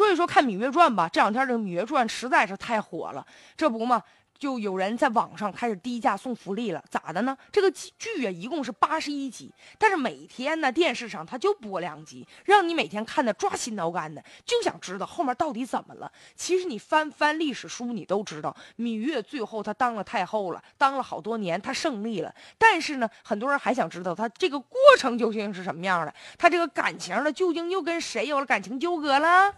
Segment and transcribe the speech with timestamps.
[0.00, 3.22] 说一说看《芈月传》吧，这两天这个《芈月传》实在是太火了，
[3.54, 4.02] 这不嘛，
[4.38, 7.36] 就有人在网上开始低价送福利了，咋的呢？
[7.52, 16.10] 这个剧啊，一共是八十一集，但是每天呢，电视上它就播两集，让你每天看的抓心挠肝的，就想知道后面到底怎么了。
[16.34, 22.34] 其实你翻翻历史书，你都知道，芈月最后她当了太后了，当了好多年，她胜利了。
[22.56, 29.54] 但是呢，很多人还想知道她这个过程究竟是什么样的，她这个感情呢，究竟又跟谁有了感情纠葛了？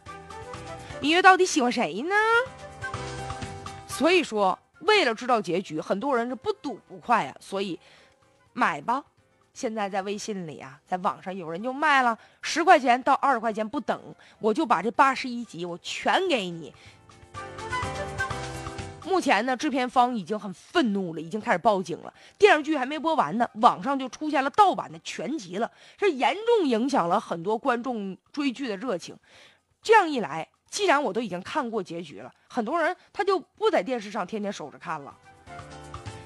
[1.02, 2.14] 芈月到底喜欢谁呢？
[3.88, 4.58] 所以说。
[4.82, 7.78] 为了知道结局，很多人是不赌不快啊，所以
[8.52, 9.04] 买吧。
[9.54, 14.00] 现在在微信里啊，在网上有人就卖了十块钱到二十块钱不等，
[14.40, 16.74] 我就把这八十一集我全给你。
[19.04, 22.12] 目前呢，制片方已经很愤怒了，已经开始报警了。
[22.36, 29.16] 电视剧还没播完呢，网上就出现了盗版的全集了，这严重影响了很多观众追剧的热情。
[29.80, 30.48] 这样一来。
[30.72, 35.14] 既然我都已经看过结局了，很多人他就不在电视上天天守着看了，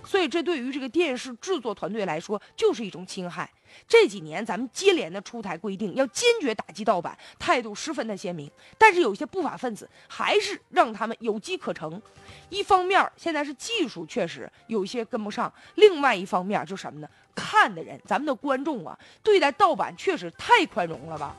[0.05, 3.51] 所以这对于这个电视制作团队来说就是一种侵害。
[3.89, 8.49] 这几年咱们接连的出台规定，要坚决打击盗版，态度十分的鲜明。
[8.79, 12.01] 但是有些不法分子还是让他们有机可乘。
[12.49, 17.09] 一方面现在是技术确实有一些跟不上，另外一方面就什么呢？
[17.35, 21.35] 看的人，咱们的观众啊，对待盗版确实太宽容了吧。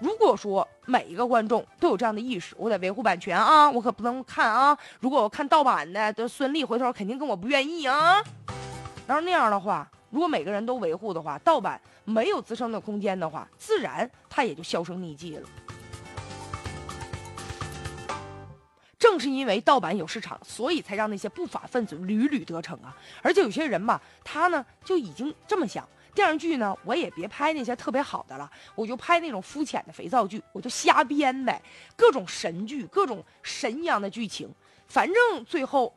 [0.00, 4.76] 如果说每一个观众都有这样的意识，我得维护版权啊，我可不能看啊。
[5.00, 8.22] 如果我看盗版的，这孙俪回头肯定跟我不愿意啊。
[9.06, 15.48] 然后那样的话，如果每个人都维护的话，盗版没有滋生的空间的话，自然它也就销声匿迹了。
[18.98, 22.96] 正是因为盗版有市场，所以才让那些不法分子屡屡得逞啊。
[23.22, 25.88] 而且有些人吧，他呢就已经这么想。
[26.18, 31.62] 电视剧呢，我也别拍那些特别好的了，我就拍那种肤浅的肥皂剧，我就瞎编呗，
[31.94, 34.52] 各种神剧，各种神一样的剧情，
[34.88, 35.96] 反正最后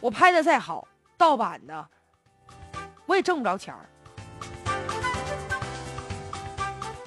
[0.00, 1.88] 我拍的再好，盗版的
[3.06, 3.86] 我也挣不着钱儿，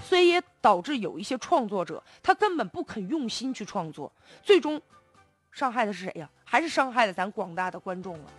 [0.01, 4.09] 所以也导致有一些创作者他根本不肯用心去创作，
[4.41, 4.81] 最终
[5.51, 6.29] 伤害的是谁呀？
[6.45, 8.31] 还是伤害了咱广大的观众了？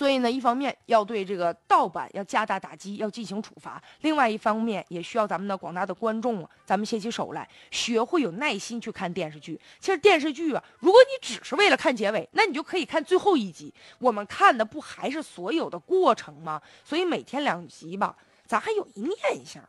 [0.00, 9.60] 所以呢，一方面要对这个盗版要加大打击，要进行处罚；另外一方面，也需要咱们的广大的观众啊，咱们携起手来，学会有耐心去看电视剧。
[9.78, 13.74] 其实电视剧啊，如果你只是为了看结尾，那你就可以看最后一集。
[13.98, 16.62] 我们看的不还是所有的过程吗？
[16.82, 18.16] 所以每天两集吧，
[18.46, 19.62] 咱还有一念想。